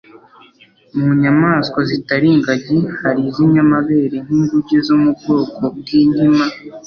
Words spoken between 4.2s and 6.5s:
nk'inguge zo mu bwoko bw'inkima,